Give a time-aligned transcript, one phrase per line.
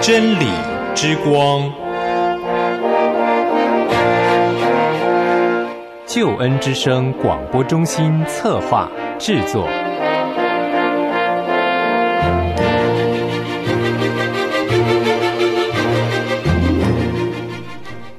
[0.00, 0.46] 真理
[0.94, 1.68] 之光，
[6.06, 9.68] 救恩之声广播中心策划制作。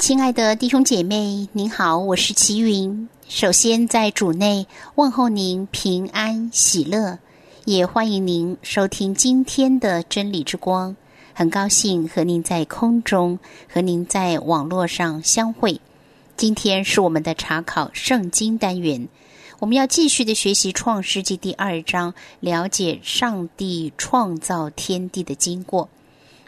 [0.08, 3.10] 亲爱的弟兄姐妹，您好，我是齐云。
[3.28, 4.65] 首先在主内
[4.96, 7.20] 问候您平安喜乐，
[7.65, 10.96] 也欢迎您收听今天的真理之光。
[11.34, 13.38] 很高兴和您在空中，
[13.70, 15.82] 和您在网络上相会。
[16.37, 19.10] 今天是我们的查考圣经单元，
[19.60, 25.89] 我们要继续的学习创世纪第二章，了解上帝创造天地的经过。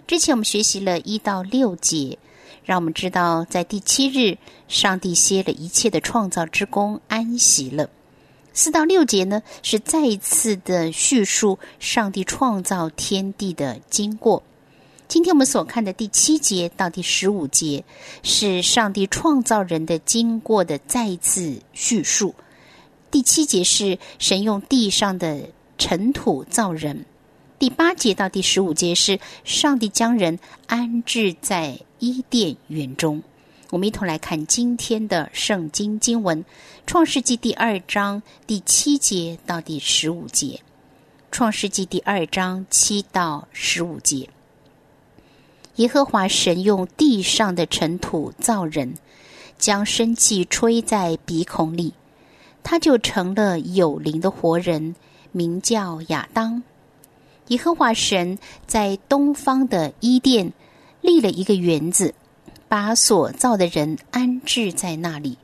[0.08, 2.18] 之前我们学习了一到六节，
[2.64, 7.90] 让我们知道在第七日，上帝歇了一切的创造之功，安息了。
[8.54, 14.44] 四到六节呢，是再一次的叙述上帝创造天地的经过。
[15.08, 17.84] 今天我们所看的第七节到第十五节，
[18.22, 22.36] 是上帝创造人的经过的再一次叙述。
[23.10, 27.06] 第七节是神用地上的尘土造人。
[27.60, 33.22] 第八节到第十五节是上帝将人安置在伊甸园中。
[33.70, 36.42] 我们一同来看今天的圣经经文，
[36.88, 40.48] 《创世纪》第二章第七节到第十五节，
[41.32, 44.30] 《创世纪》第二章七到十五节。
[45.76, 48.96] 耶和华神用地上的尘土造人，
[49.58, 51.94] 将生气吹在鼻孔里，
[52.64, 54.96] 他就成了有灵的活人，
[55.34, 56.64] 名叫亚当。
[57.50, 60.54] 耶和华神在东方的伊甸
[61.02, 62.14] 立了一个园子，
[62.68, 65.36] 把所造的人安置在那里。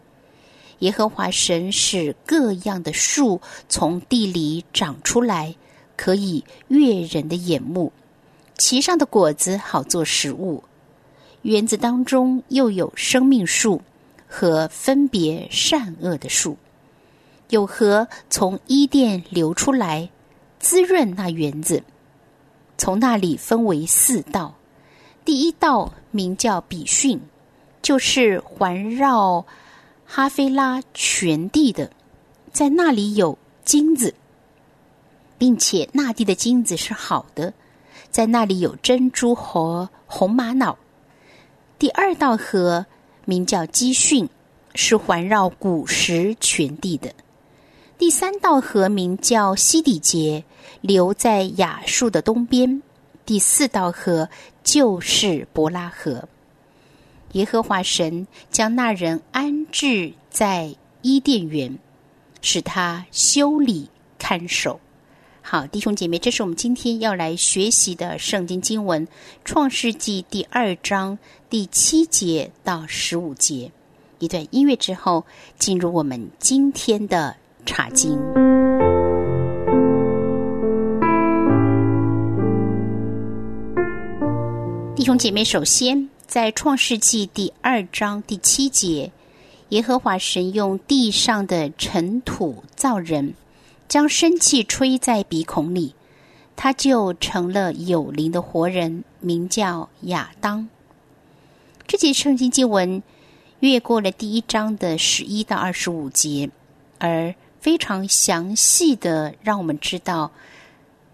[0.79, 5.55] 耶和华神使各样的树从地里长出来，
[5.97, 7.91] 可以悦人的眼目。
[8.55, 10.63] 其上的果子好做食物，
[11.41, 13.81] 园子当中又有生命树
[14.27, 16.55] 和分别善恶的树，
[17.49, 20.07] 有河从伊甸流出来，
[20.59, 21.81] 滋润那园子。
[22.77, 24.55] 从那里分为四道，
[25.23, 27.19] 第一道名叫比逊，
[27.81, 29.45] 就是环绕
[30.05, 31.91] 哈菲拉全地的，
[32.51, 34.13] 在那里有金子，
[35.37, 37.53] 并且那地的金子是好的。
[38.11, 40.77] 在那里有珍珠和红玛瑙。
[41.77, 42.85] 第二道河
[43.25, 44.29] 名叫基训，
[44.73, 47.13] 是环绕古时全地的。
[47.97, 50.43] 第三道河名叫西底节，
[50.81, 52.81] 流在雅述的东边。
[53.25, 54.29] 第四道河
[54.65, 56.27] 就是伯拉河。
[57.31, 61.79] 耶和华神将那人安置在伊甸园，
[62.41, 63.89] 使他修理
[64.19, 64.81] 看守。
[65.41, 69.07] 好，弟兄姐妹，这是我们今天要来学习的圣经经文
[69.45, 71.17] 《创世纪》第二章
[71.49, 73.71] 第七节到十五节。
[74.19, 75.25] 一段音乐之后，
[75.57, 78.17] 进入我们今天的查经。
[84.95, 89.11] 弟兄姐妹，首先在《创世纪》第二章第七节，
[89.69, 93.33] 耶和华神用地上的尘土造人。
[93.87, 95.93] 将生气吹在鼻孔里，
[96.55, 100.67] 他就成了有灵的活人，名叫亚当。
[101.85, 103.03] 这节圣经经文
[103.59, 106.49] 越过了第一章的十一到二十五节，
[106.97, 110.31] 而非常详细的让我们知道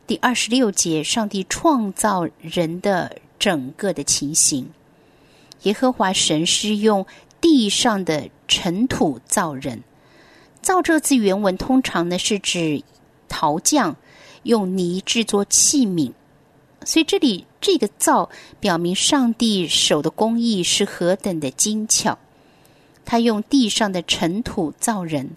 [0.06, 4.70] 第二十六节上帝创造人的整个的情形。
[5.62, 7.06] 耶和华神是用
[7.40, 9.82] 地上的尘土造人。
[10.62, 12.84] 造这字原文通常呢是指
[13.30, 13.96] 陶匠
[14.44, 16.12] 用泥制作器皿，
[16.84, 18.30] 所以这里这个造
[18.60, 22.20] 表明上帝手的工艺是何等的精巧。
[23.06, 25.30] 他用地上的尘土造人，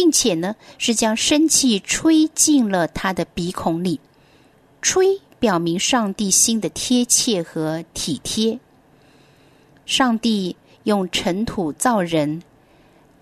[0.00, 4.00] 并且呢是将生气吹进了他的鼻孔里，
[4.80, 8.58] 吹表明上帝心的贴切和体贴。
[9.84, 12.42] 上帝用尘土造人，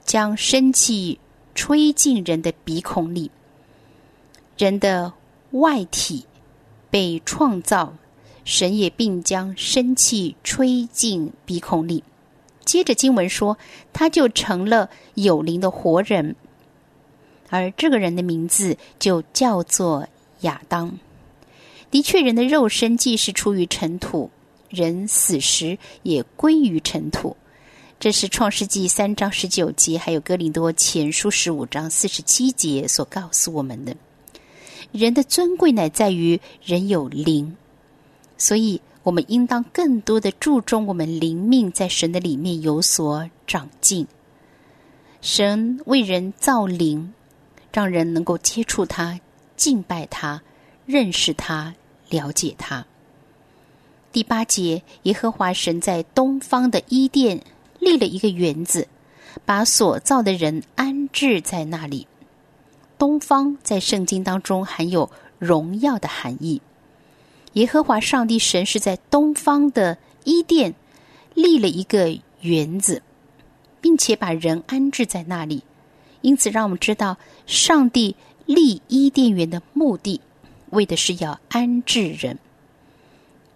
[0.05, 1.19] 将生气。
[1.57, 3.33] 吹进人的鼻孔里，
[4.57, 5.13] 人的
[5.51, 6.25] 外体
[6.89, 7.95] 被创造，
[8.45, 12.05] 神也并将生气吹进鼻孔里。
[12.65, 13.59] 接着经文说，
[13.93, 16.37] 他就成了有灵的活人，
[17.49, 20.09] 而这个人的名字就叫做
[20.41, 20.99] 亚当。
[21.91, 24.31] 的确，人的肉身既是出于尘土，
[24.69, 27.37] 人死时也归于尘土。
[28.01, 33.97] 这是创世纪三章十九节，还有哥林多前书十五章四十七节所告诉我们的。
[34.93, 37.57] 人的尊贵乃在于人有灵，
[38.37, 44.07] 所以我们应当更多的注重我们灵命在神的里面有所长进。
[45.21, 47.13] 神为人造灵，
[47.73, 49.21] 让人能够接触他、
[49.57, 50.43] 敬拜他、
[50.87, 51.75] 认识他、
[52.09, 52.87] 了解他。
[54.13, 57.43] 第八节，耶和华神在东方的伊甸。
[57.81, 58.89] 立了一个园子，
[59.45, 62.09] 把所造的人安置在那里。
[62.99, 66.61] 东方在圣经当中含有荣耀的含义。
[67.53, 70.75] 耶和华上帝神是在东方的伊甸
[71.35, 73.01] 立了一个园子，
[73.81, 75.63] 并且把人安置在那里。
[76.29, 77.17] 因此，让我们知道
[77.47, 78.15] 上帝
[78.45, 80.21] 立伊甸园的目的，
[80.69, 82.39] 为的是要安置人。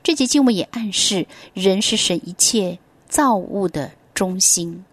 [0.03, 2.79] 这节经文也暗示，人是神一切
[3.09, 3.93] 造物的。
[4.15, 4.85] 中心，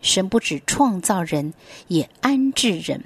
[0.00, 1.52] 神不止创造人，
[1.88, 3.02] 也安置人。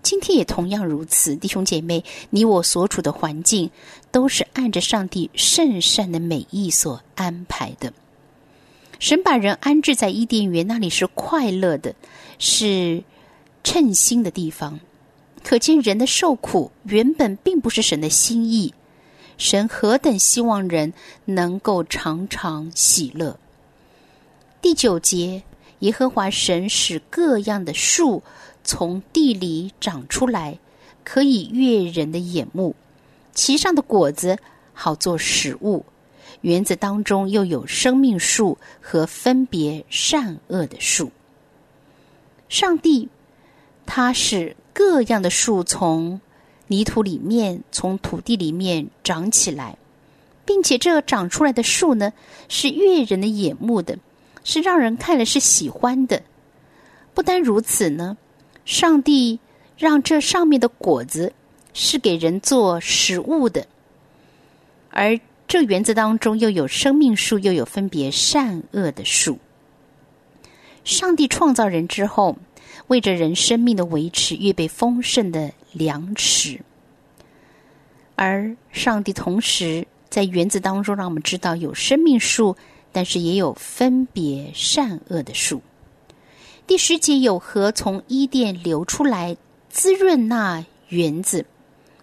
[0.00, 3.68] 今天也同样如此，弟兄姐妹，你我所处的环境
[4.12, 7.92] 都是按着上帝圣善的美意所安排的。
[9.00, 11.94] 神把人安置在伊甸园，那里是快乐的，
[12.38, 13.02] 是
[13.62, 14.80] 称心的地方。
[15.42, 18.72] 可见人的受苦原本并不是神的心意。
[19.36, 20.92] 神何等希望人
[21.24, 23.38] 能够常常喜乐。
[24.62, 25.42] 第九节，
[25.80, 28.22] 耶和华神使各样的树
[28.62, 30.58] 从地里长出来，
[31.02, 32.74] 可以悦人的眼目，
[33.34, 34.38] 其上的果子
[34.72, 35.84] 好做食物。
[36.40, 41.10] 园子当中又有生命树和分别善恶的树。
[42.48, 43.08] 上帝，
[43.86, 46.20] 他使各样的树从
[46.66, 49.76] 泥土里面、从土地里面长起来，
[50.44, 52.12] 并且这长出来的树呢，
[52.48, 53.98] 是悦人的眼目的。
[54.46, 56.22] 是让人看了是喜欢的，
[57.14, 58.18] 不单如此呢，
[58.66, 59.40] 上帝
[59.78, 61.32] 让这上面的果子
[61.72, 63.66] 是给人做食物的，
[64.90, 65.18] 而
[65.48, 69.38] 这园子当中又有生命树，又有分别善恶的树。
[70.84, 72.36] 上帝创造人之后，
[72.86, 76.60] 为着人生命的维持，预备丰盛的粮食，
[78.14, 82.56] 而上帝同时在园子当中让我们知道有生命树。
[82.96, 85.60] 但是也有分别善恶的树。
[86.64, 89.36] 第十节有河从伊甸流出来，
[89.68, 91.44] 滋润那园子，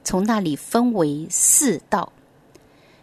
[0.03, 2.11] 从那里分为四道。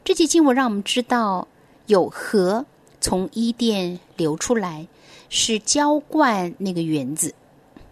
[0.05, 1.49] 这节经文让我们知道，
[1.87, 2.67] 有河
[3.01, 4.87] 从伊甸流出来，
[5.29, 7.35] 是浇灌那个园子，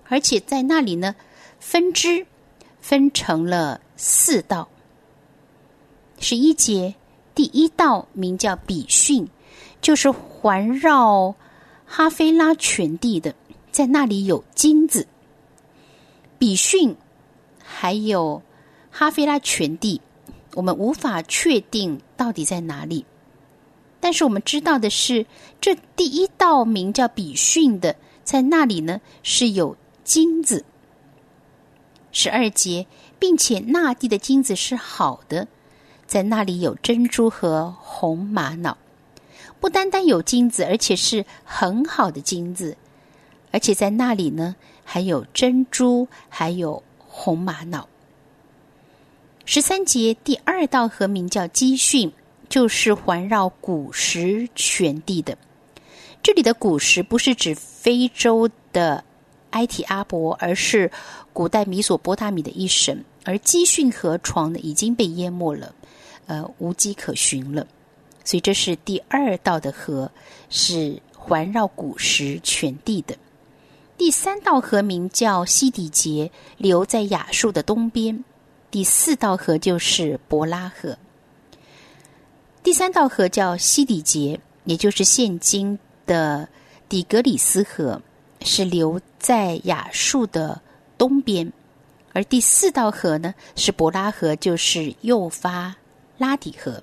[0.08, 1.14] 而且在那里呢，
[1.58, 2.26] 分支
[2.80, 4.68] 分成了四道。
[6.18, 6.94] 十一节
[7.34, 9.28] 第一道名叫比逊。
[9.82, 11.34] 就是环绕
[11.84, 13.32] 哈菲拉全地的，
[13.70, 15.06] 在那里有金子。
[16.38, 16.96] 比逊
[17.62, 18.42] 还有
[18.90, 20.00] 哈菲拉全地，
[20.54, 23.04] 我们无法确定到底在哪里。
[24.06, 25.26] 但是我们知道的是，
[25.60, 30.64] 这第一道名叫比逊的，在那里呢是有金子。
[32.12, 32.86] 十二节，
[33.18, 35.48] 并且那地的金子是好的，
[36.06, 38.78] 在那里有珍珠和红玛瑙。
[39.58, 42.76] 不单单有金子，而且是很好的金子，
[43.50, 47.88] 而且在那里呢，还有珍珠，还有红玛瑙。
[49.44, 52.12] 十三节第二道河名叫基训，
[52.56, 55.36] 就是环绕古时全地的。
[56.22, 59.04] 这里的古时不是指非洲的
[59.50, 60.90] 埃提阿伯，而是
[61.34, 62.98] 古代米索波大米的一省。
[63.26, 65.74] 而基训河床呢，已经被淹没了，
[66.28, 67.66] 呃，无迹可寻了。
[68.24, 70.10] 所以这是第二道的河，
[70.48, 73.14] 是环绕古时全地的。
[73.98, 78.24] 第三道河名叫西底节，流在亚述的东边。
[78.70, 80.96] 第四道河就是伯拉河。
[82.66, 86.48] 第三道河叫西底节，也就是现今的
[86.88, 88.02] 底格里斯河，
[88.40, 90.60] 是流在亚述的
[90.98, 91.52] 东边。
[92.12, 95.76] 而第四道河呢，是伯拉河，就是幼发
[96.18, 96.82] 拉底河。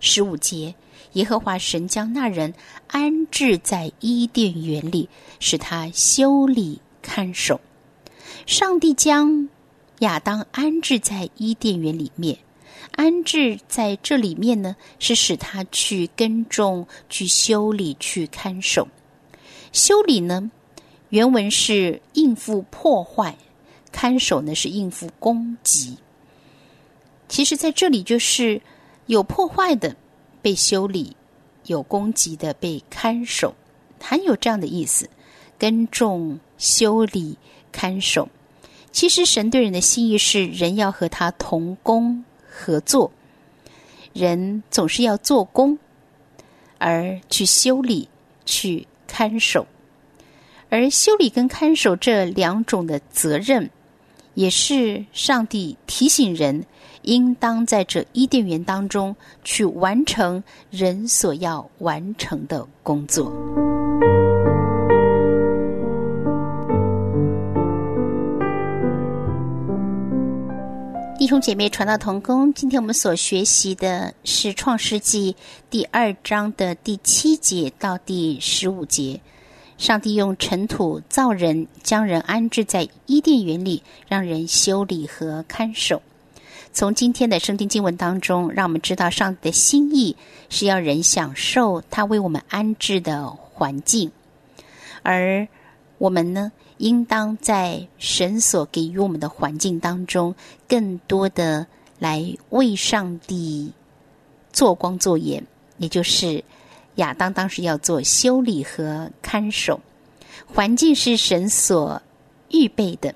[0.00, 0.74] 十五节，
[1.12, 2.52] 耶和华神将那人
[2.88, 7.60] 安置在伊甸园里，使他修理看守。
[8.44, 9.48] 上帝将
[10.00, 12.36] 亚当安置在伊甸园里面，
[12.98, 18.88] 安置在这里面呢，是使他去耕种、去修理、去看守。
[19.72, 20.50] 修理呢，
[21.10, 23.34] 原文是应付破坏；
[23.92, 25.96] 看守呢，是应付攻击。
[27.28, 28.60] 其实，在这里就是。
[29.06, 29.96] 有破坏的
[30.42, 31.16] 被修理，
[31.64, 33.54] 有攻击的被看守。
[33.98, 35.08] 含有这样的意思：
[35.58, 37.38] 耕种、修理、
[37.72, 38.28] 看守。
[38.92, 42.22] 其实神对人的心意是，人要和他同工
[42.58, 43.10] 合作。
[44.12, 45.78] 人总是要做工，
[46.78, 48.08] 而去修理、
[48.44, 49.64] 去看守。
[50.68, 53.70] 而修理跟看守这两种的责任，
[54.34, 56.66] 也是上帝提醒人，
[57.02, 63.32] 应当在这伊甸园当中去完成人所要完成的工作。
[71.18, 75.32] 弟兄姐妹，传道同工，今天我们所学习的是《创世纪》
[75.68, 79.20] 第二章的第七节到第十五节。
[79.78, 86.00] 上帝用尘土造人，将人安置在伊甸园里，让人修理和看守。
[86.72, 90.16] 从今天的圣经经文当中，让我们知道上帝的心意
[90.48, 94.12] 是要人享受他为我们安置的环境，
[95.02, 95.48] 而
[95.98, 96.52] 我们呢？
[96.78, 100.34] 应当在神所给予我们的环境当中，
[100.66, 101.66] 更多的
[101.98, 103.72] 来为上帝
[104.52, 105.44] 做光做眼，
[105.76, 106.42] 也就是
[106.96, 109.80] 亚当当时要做修理和看守。
[110.46, 112.00] 环境是神所
[112.50, 113.14] 预备的，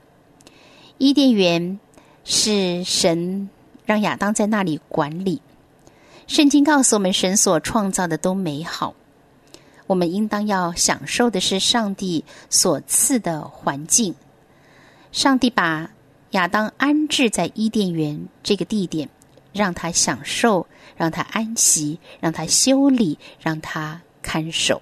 [0.98, 1.78] 伊甸园
[2.24, 3.48] 是神
[3.86, 5.40] 让亚当在那里管理。
[6.26, 8.94] 圣经告诉我们，神所创造的都美好。
[9.86, 14.14] 我们应当要享受的是上帝所赐的环境。
[15.10, 15.90] 上帝把
[16.30, 19.08] 亚当安置在伊甸园这个地点，
[19.52, 24.80] 让他享受，让他安息，让他修理，让他看守。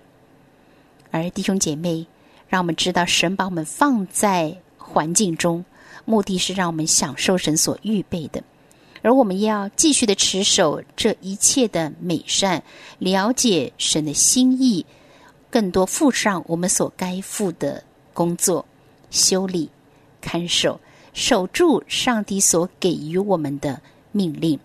[1.10, 2.06] 而弟兄姐妹，
[2.48, 5.64] 让我们知道，神把我们放在环境中，
[6.04, 8.42] 目的是让我们享受神所预备的。
[9.02, 12.62] 而我们要继续的持守这一切的美善，
[12.98, 14.84] 了解神的心意。
[15.50, 18.64] 更多负上我们所该负的工作，
[19.10, 19.68] 修理、
[20.20, 20.80] 看守、
[21.12, 23.80] 守住上帝所给予我们的
[24.12, 24.58] 命令，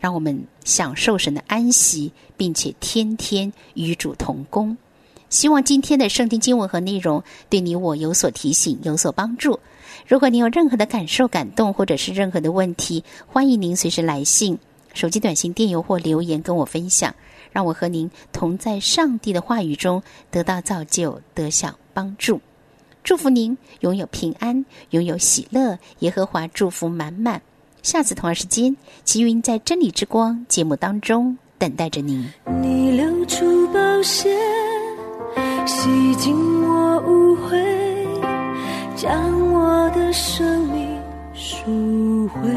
[0.00, 4.76] 让我们享受神的安息，并且天天与主同工。
[5.30, 9.58] 希望今天的圣经经文和内容对你我有所提醒，有所帮助。
[10.06, 14.58] 如果你有任何的感受、感动，或者是任何的问题，欢迎您随时来信、
[14.92, 17.14] 手机短信、电邮或留言跟我分享。
[17.52, 22.40] 让我和您同在上帝的话语中得到造就，得享帮助。
[23.04, 25.78] 祝福您拥有平安，拥有喜乐。
[26.00, 27.40] 耶和华祝福满满。
[27.82, 32.28] 下次同一时间，齐云在真理之光节目当中等待着您。
[32.62, 34.34] 你流出宝血，
[35.66, 36.36] 洗净
[36.68, 37.56] 我污秽，
[38.94, 39.12] 将
[39.52, 41.00] 我的生命
[41.32, 42.50] 赎回。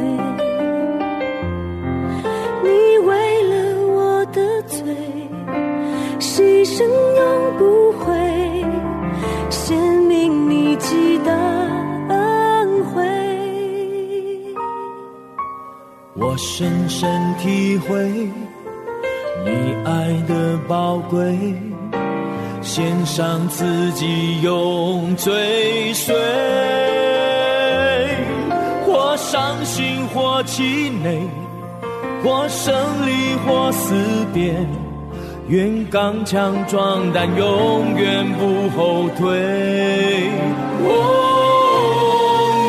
[2.64, 4.80] 你为了我的罪
[6.20, 6.84] 牺牲
[7.16, 8.66] 永不悔，
[9.50, 11.32] 显明你极大
[12.10, 13.04] 恩惠。
[16.16, 18.30] 我深深体会
[19.46, 21.38] 你爱的宝贵，
[22.68, 26.14] 献上自己用追随，
[28.86, 31.22] 或伤心或气馁，
[32.22, 32.76] 或胜
[33.08, 33.96] 利或思
[34.34, 34.54] 别。
[35.48, 40.30] 愿刚强壮胆，永远不后退。
[40.84, 40.90] 哦，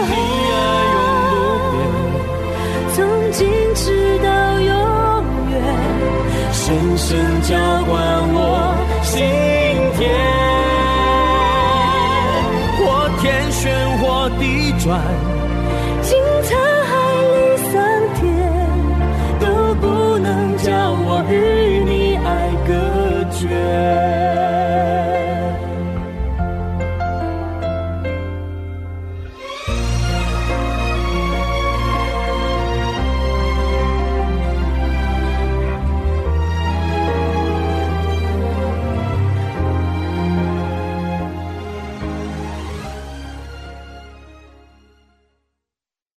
[0.06, 0.14] 你
[0.54, 0.56] 爱
[0.94, 1.36] 永
[1.66, 1.76] 不变，
[2.94, 2.96] 从
[3.32, 3.38] 今
[3.74, 4.28] 直到
[4.60, 4.70] 永
[5.50, 5.60] 远，
[6.52, 7.92] 深深浇灌
[8.32, 8.38] 我
[14.98, 15.27] 地